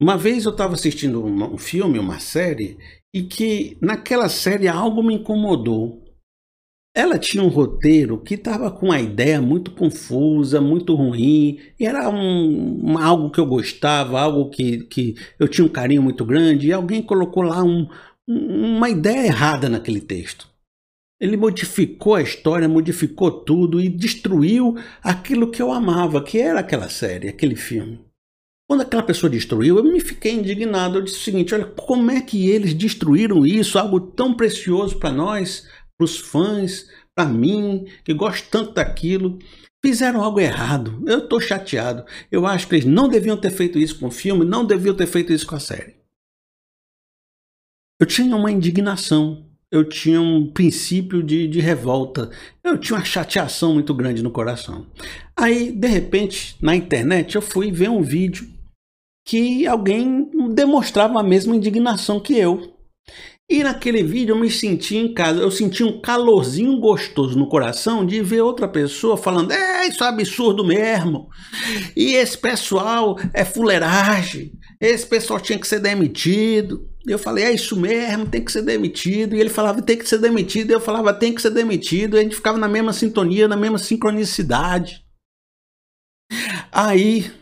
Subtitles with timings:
[0.00, 2.78] Uma vez eu estava assistindo um filme, uma série,
[3.12, 6.02] e que naquela série algo me incomodou.
[6.96, 12.08] Ela tinha um roteiro que estava com uma ideia muito confusa, muito ruim, e era
[12.08, 16.72] um, algo que eu gostava, algo que, que eu tinha um carinho muito grande, e
[16.72, 17.86] alguém colocou lá um,
[18.26, 20.48] uma ideia errada naquele texto.
[21.20, 26.88] Ele modificou a história, modificou tudo e destruiu aquilo que eu amava, que era aquela
[26.88, 28.09] série, aquele filme.
[28.70, 30.98] Quando aquela pessoa destruiu, eu me fiquei indignado.
[30.98, 35.10] Eu disse o seguinte: olha, como é que eles destruíram isso, algo tão precioso para
[35.10, 35.66] nós?
[36.00, 39.38] para os fãs, para mim, que gosto tanto daquilo.
[39.84, 41.02] Fizeram algo errado.
[41.06, 42.04] Eu estou chateado.
[42.32, 45.06] Eu acho que eles não deviam ter feito isso com o filme, não deviam ter
[45.06, 45.96] feito isso com a série.
[48.00, 52.30] Eu tinha uma indignação, eu tinha um princípio de, de revolta,
[52.64, 54.86] eu tinha uma chateação muito grande no coração.
[55.36, 58.48] Aí, de repente, na internet, eu fui ver um vídeo
[59.24, 62.80] que alguém demonstrava a mesma indignação que eu.
[63.50, 68.06] E naquele vídeo eu me senti em casa, eu senti um calorzinho gostoso no coração
[68.06, 71.28] de ver outra pessoa falando: é, isso é absurdo mesmo.
[71.96, 74.52] E esse pessoal é fuleiragem.
[74.80, 76.88] Esse pessoal tinha que ser demitido.
[77.04, 79.34] Eu falei: é isso mesmo, tem que ser demitido.
[79.34, 80.70] E ele falava: tem que ser demitido.
[80.70, 82.16] E eu falava: tem que ser demitido.
[82.16, 85.04] E a gente ficava na mesma sintonia, na mesma sincronicidade.
[86.70, 87.32] Aí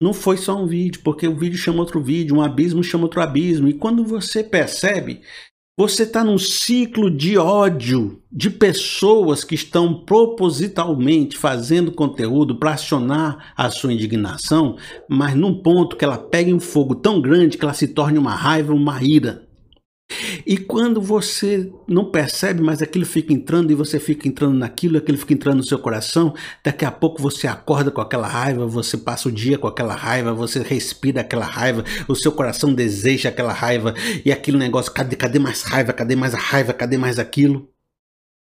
[0.00, 3.20] não foi só um vídeo, porque o vídeo chama outro vídeo, um abismo chama outro
[3.20, 3.68] abismo.
[3.68, 5.22] E quando você percebe,
[5.76, 13.52] você está num ciclo de ódio de pessoas que estão propositalmente fazendo conteúdo para acionar
[13.56, 14.76] a sua indignação,
[15.08, 18.34] mas num ponto que ela pegue um fogo tão grande que ela se torne uma
[18.34, 19.48] raiva, uma ira.
[20.46, 25.16] E quando você não percebe, mas aquilo fica entrando e você fica entrando naquilo, aquilo
[25.16, 29.28] fica entrando no seu coração, daqui a pouco você acorda com aquela raiva, você passa
[29.28, 33.94] o dia com aquela raiva, você respira aquela raiva, o seu coração deseja aquela raiva
[34.24, 37.68] e aquele negócio, cadê, cadê mais raiva, cadê mais raiva, cadê mais aquilo?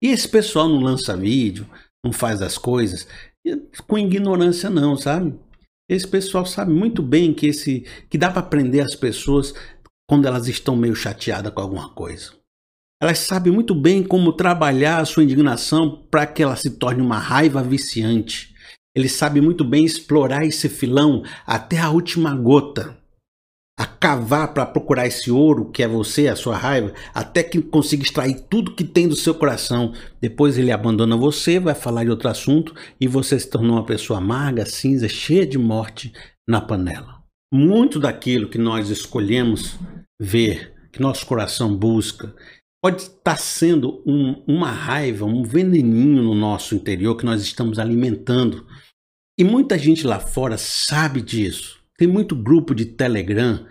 [0.02, 1.67] E esse pessoal não lança vídeo,
[2.05, 3.06] não faz as coisas
[3.86, 5.34] com ignorância não, sabe?
[5.89, 9.52] Esse pessoal sabe muito bem que esse que dá para aprender as pessoas
[10.12, 12.33] quando elas estão meio chateadas com alguma coisa.
[13.00, 17.18] Elas sabem muito bem como trabalhar a sua indignação para que ela se torne uma
[17.18, 18.55] raiva viciante.
[18.95, 22.95] Eles sabem muito bem explorar esse filão até a última gota.
[23.80, 28.02] A cavar para procurar esse ouro que é você, a sua raiva, até que consiga
[28.02, 29.95] extrair tudo que tem do seu coração.
[30.20, 34.18] Depois ele abandona você, vai falar de outro assunto e você se tornou uma pessoa
[34.18, 36.12] amarga, cinza, cheia de morte
[36.46, 37.21] na panela.
[37.55, 39.79] Muito daquilo que nós escolhemos
[40.18, 42.35] ver, que nosso coração busca,
[42.83, 48.67] pode estar sendo um, uma raiva, um veneninho no nosso interior que nós estamos alimentando.
[49.39, 51.79] E muita gente lá fora sabe disso.
[51.98, 53.67] Tem muito grupo de Telegram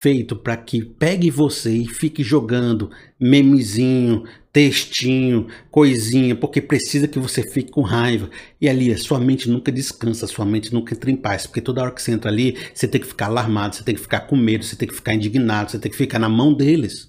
[0.00, 2.88] feito para que pegue você e fique jogando
[3.20, 4.22] memezinho,
[4.58, 8.28] textinho, coisinha, porque precisa que você fique com raiva.
[8.60, 11.60] E ali, a sua mente nunca descansa, a sua mente nunca entra em paz, porque
[11.60, 14.22] toda hora que você entra ali, você tem que ficar alarmado, você tem que ficar
[14.22, 17.08] com medo, você tem que ficar indignado, você tem que ficar na mão deles.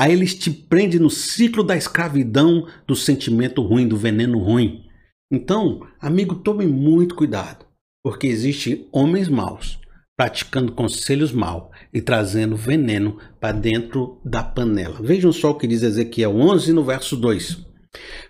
[0.00, 4.86] Aí eles te prendem no ciclo da escravidão do sentimento ruim, do veneno ruim.
[5.30, 7.66] Então, amigo, tome muito cuidado,
[8.02, 9.78] porque existem homens maus
[10.20, 14.98] praticando conselhos mal e trazendo veneno para dentro da panela.
[15.00, 17.64] Vejam só o que diz Ezequiel 11 no verso 2.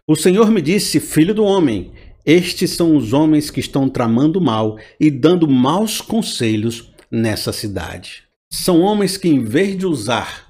[0.07, 1.91] O Senhor me disse, filho do homem,
[2.25, 8.23] estes são os homens que estão tramando mal e dando maus conselhos nessa cidade.
[8.53, 10.50] São homens que, em vez de usar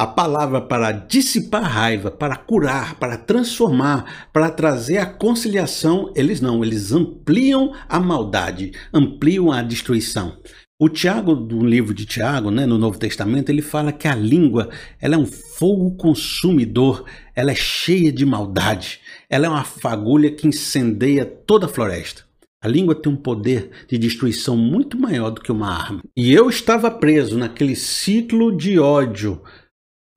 [0.00, 6.64] a palavra para dissipar raiva, para curar, para transformar, para trazer a conciliação, eles não,
[6.64, 10.38] eles ampliam a maldade, ampliam a destruição.
[10.80, 14.70] O Tiago, do livro de Tiago, né, no Novo Testamento, ele fala que a língua
[14.98, 17.04] ela é um fogo consumidor,
[17.36, 22.22] ela é cheia de maldade, ela é uma fagulha que incendeia toda a floresta.
[22.62, 26.02] A língua tem um poder de destruição muito maior do que uma arma.
[26.14, 29.40] E eu estava preso naquele ciclo de ódio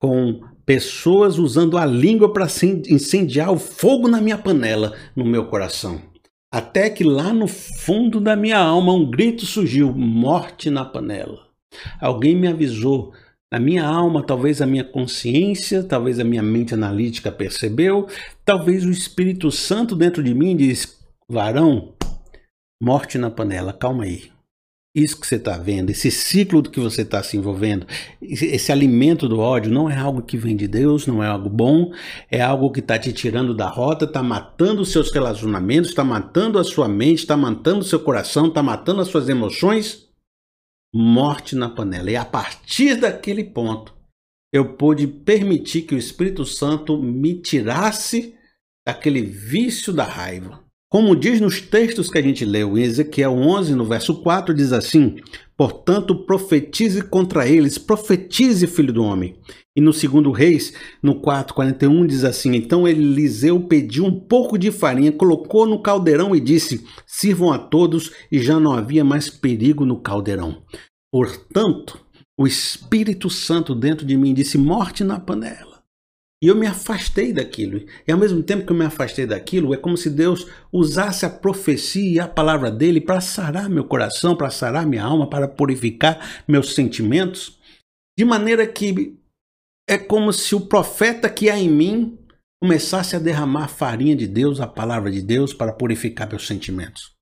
[0.04, 2.46] com pessoas usando a língua para
[2.90, 6.02] incendiar o fogo na minha panela, no meu coração.
[6.54, 11.48] Até que lá no fundo da minha alma um grito surgiu: morte na panela.
[12.02, 13.14] Alguém me avisou.
[13.50, 18.08] Na minha alma, talvez a minha consciência, talvez a minha mente analítica percebeu,
[18.44, 21.94] talvez o Espírito Santo dentro de mim diz: varão,
[22.82, 24.33] morte na panela, calma aí.
[24.96, 27.88] Isso que você está vendo, esse ciclo do que você está se envolvendo,
[28.22, 31.92] esse alimento do ódio não é algo que vem de Deus, não é algo bom,
[32.30, 36.60] é algo que está te tirando da rota, está matando os seus relacionamentos, está matando
[36.60, 40.08] a sua mente, está matando o seu coração, está matando as suas emoções.
[40.94, 42.12] morte na panela.
[42.12, 43.96] E a partir daquele ponto,
[44.54, 48.36] eu pude permitir que o Espírito Santo me tirasse
[48.86, 50.63] daquele vício da raiva.
[50.94, 54.72] Como diz nos textos que a gente leu, em Ezequiel 11, no verso 4, diz
[54.72, 55.16] assim:
[55.58, 59.36] Portanto, profetize contra eles, profetize, filho do homem.
[59.76, 65.12] E no segundo Reis, no 4:41 diz assim: Então Eliseu pediu um pouco de farinha,
[65.12, 70.00] colocou no caldeirão e disse: Sirvam a todos, e já não havia mais perigo no
[70.00, 70.62] caldeirão.
[71.12, 72.00] Portanto,
[72.40, 75.73] o Espírito Santo dentro de mim disse: Morte na panela.
[76.44, 77.86] E eu me afastei daquilo.
[78.06, 81.30] E ao mesmo tempo que eu me afastei daquilo, é como se Deus usasse a
[81.30, 86.44] profecia e a palavra dele para sarar meu coração, para sarar minha alma, para purificar
[86.46, 87.58] meus sentimentos.
[88.20, 89.18] De maneira que
[89.90, 92.20] é como se o profeta que há em mim
[92.62, 97.13] começasse a derramar a farinha de Deus, a palavra de Deus, para purificar meus sentimentos.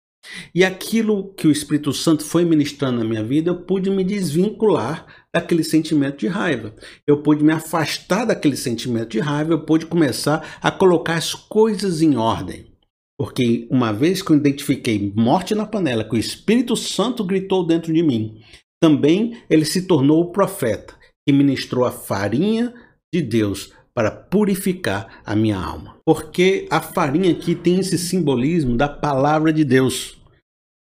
[0.54, 5.06] E aquilo que o Espírito Santo foi ministrando na minha vida, eu pude me desvincular
[5.34, 6.76] daquele sentimento de raiva.
[7.08, 12.02] Eu pude me afastar daquele sentimento de raiva, eu pude começar a colocar as coisas
[12.02, 12.72] em ordem.
[13.20, 17.94] Porque uma vez que eu identifiquei morte na panela, que o Espírito Santo gritou dentro
[17.94, 18.42] de mim,
[18.82, 20.96] também ele se tornou o profeta
[21.28, 22.74] que ministrou a farinha
[23.14, 25.98] de Deus para purificar a minha alma.
[26.06, 30.18] Porque a farinha aqui tem esse simbolismo da palavra de Deus.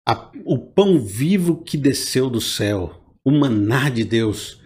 [0.08, 4.62] A, o pão vivo que desceu do céu, o maná de Deus,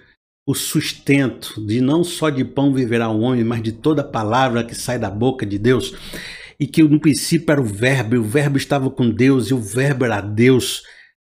[0.47, 4.75] o sustento de não só de pão viverá o homem, mas de toda palavra que
[4.75, 5.93] sai da boca de Deus.
[6.59, 9.59] E que no princípio era o Verbo, e o Verbo estava com Deus, e o
[9.59, 10.83] Verbo era Deus.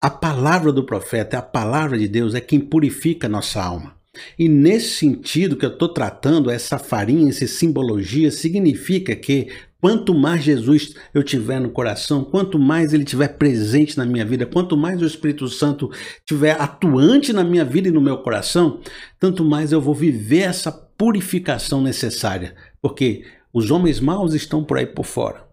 [0.03, 4.00] A palavra do profeta, a palavra de Deus, é quem purifica a nossa alma.
[4.39, 9.49] E nesse sentido que eu estou tratando, essa farinha, essa simbologia, significa que
[9.81, 14.47] quanto mais Jesus eu tiver no coração, quanto mais ele tiver presente na minha vida,
[14.47, 15.91] quanto mais o Espírito Santo
[16.27, 18.81] tiver atuante na minha vida e no meu coração,
[19.19, 22.55] tanto mais eu vou viver essa purificação necessária.
[22.81, 25.49] Porque os homens maus estão por aí por fora.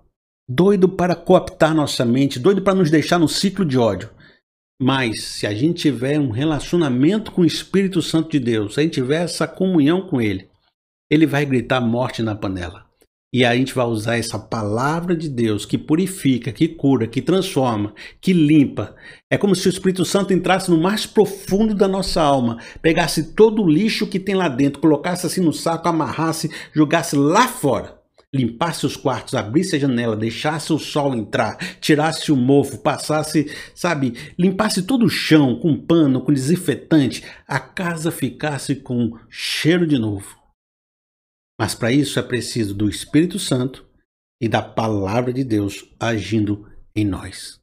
[0.50, 4.10] Doido para cooptar nossa mente, doido para nos deixar no ciclo de ódio.
[4.80, 8.84] Mas se a gente tiver um relacionamento com o Espírito Santo de Deus, se a
[8.84, 10.48] gente tiver essa comunhão com Ele,
[11.12, 12.86] Ele vai gritar morte na panela.
[13.34, 17.94] E a gente vai usar essa palavra de Deus que purifica, que cura, que transforma,
[18.22, 18.96] que limpa.
[19.32, 23.64] É como se o Espírito Santo entrasse no mais profundo da nossa alma, pegasse todo
[23.64, 27.97] o lixo que tem lá dentro, colocasse assim no saco, amarrasse, jogasse lá fora
[28.34, 34.14] limpasse os quartos, abrisse a janela, deixasse o sol entrar, tirasse o mofo, passasse, sabe,
[34.38, 40.38] limpasse todo o chão com pano, com desinfetante, a casa ficasse com cheiro de novo.
[41.60, 43.86] Mas para isso é preciso do Espírito Santo
[44.42, 47.60] e da palavra de Deus agindo em nós.